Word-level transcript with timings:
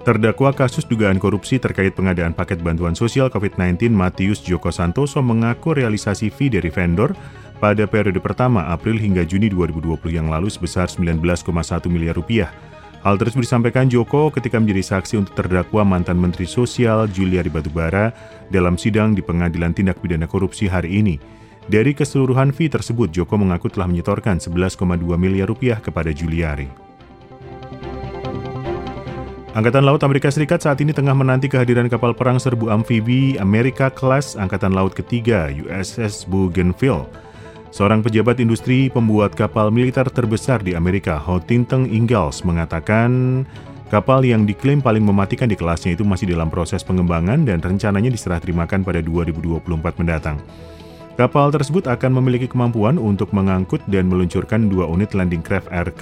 Terdakwa 0.00 0.54
kasus 0.56 0.88
dugaan 0.88 1.20
korupsi 1.20 1.60
terkait 1.60 1.92
pengadaan 1.92 2.32
paket 2.32 2.64
bantuan 2.64 2.96
sosial 2.96 3.28
COVID-19 3.28 3.92
Matius 3.92 4.40
Joko 4.40 4.72
Santoso 4.72 5.20
mengaku 5.20 5.76
realisasi 5.76 6.32
fee 6.32 6.48
dari 6.48 6.72
vendor 6.72 7.12
pada 7.60 7.84
periode 7.84 8.16
pertama 8.16 8.72
April 8.72 8.96
hingga 8.96 9.28
Juni 9.28 9.52
2020 9.52 10.00
yang 10.16 10.32
lalu 10.32 10.48
sebesar 10.48 10.88
19,1 10.88 11.20
miliar 11.92 12.16
rupiah. 12.16 12.48
Hal 13.04 13.20
tersebut 13.20 13.44
disampaikan 13.44 13.92
Joko 13.92 14.32
ketika 14.32 14.56
menjadi 14.56 14.96
saksi 14.96 15.20
untuk 15.20 15.36
terdakwa 15.36 15.84
mantan 15.84 16.16
Menteri 16.16 16.48
Sosial 16.48 17.08
Juliari 17.08 17.52
Batubara 17.52 18.12
dalam 18.48 18.80
sidang 18.80 19.12
di 19.12 19.20
Pengadilan 19.20 19.76
Tindak 19.76 20.00
Pidana 20.00 20.24
Korupsi 20.24 20.64
hari 20.64 20.96
ini. 21.00 21.39
Dari 21.70 21.94
keseluruhan 21.94 22.50
fee 22.50 22.66
tersebut, 22.66 23.14
Joko 23.14 23.38
mengaku 23.38 23.70
telah 23.70 23.86
menyetorkan 23.86 24.42
11,2 24.42 25.06
miliar 25.14 25.46
rupiah 25.46 25.78
kepada 25.78 26.10
Juliari. 26.10 26.66
Angkatan 29.54 29.86
Laut 29.86 30.02
Amerika 30.02 30.34
Serikat 30.34 30.66
saat 30.66 30.82
ini 30.82 30.90
tengah 30.90 31.14
menanti 31.14 31.46
kehadiran 31.46 31.86
kapal 31.86 32.10
perang 32.10 32.42
serbu 32.42 32.74
amfibi 32.74 33.38
Amerika 33.38 33.86
Class 33.86 34.34
Angkatan 34.34 34.74
Laut 34.74 34.98
Ketiga 34.98 35.46
USS 35.46 36.26
Bougainville. 36.26 37.06
Seorang 37.70 38.02
pejabat 38.02 38.42
industri 38.42 38.90
pembuat 38.90 39.38
kapal 39.38 39.70
militer 39.70 40.10
terbesar 40.10 40.66
di 40.66 40.74
Amerika, 40.74 41.22
Huntington 41.22 41.86
Ingalls, 41.86 42.42
mengatakan 42.42 43.46
kapal 43.94 44.26
yang 44.26 44.42
diklaim 44.42 44.82
paling 44.82 45.06
mematikan 45.06 45.46
di 45.46 45.54
kelasnya 45.54 45.94
itu 45.94 46.02
masih 46.02 46.34
dalam 46.34 46.50
proses 46.50 46.82
pengembangan 46.82 47.46
dan 47.46 47.62
rencananya 47.62 48.10
diserah 48.10 48.42
terimakan 48.42 48.82
pada 48.82 48.98
2024 48.98 50.02
mendatang. 50.02 50.42
Kapal 51.20 51.52
tersebut 51.52 51.84
akan 51.84 52.16
memiliki 52.16 52.48
kemampuan 52.48 52.96
untuk 52.96 53.36
mengangkut 53.36 53.84
dan 53.92 54.08
meluncurkan 54.08 54.72
dua 54.72 54.88
unit 54.88 55.12
landing 55.12 55.44
craft 55.44 55.68
air 55.68 55.92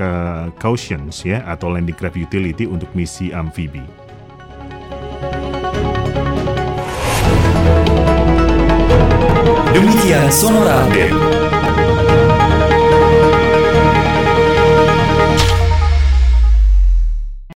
cautions 0.63 1.27
ya 1.27 1.43
atau 1.43 1.75
landing 1.75 1.99
craft 1.99 2.15
utility 2.15 2.71
untuk 2.71 2.87
misi 2.95 3.35
amfibi. 3.35 3.83
Demikian 9.75 10.31
Sonora 10.31 10.87
Update. 10.87 11.58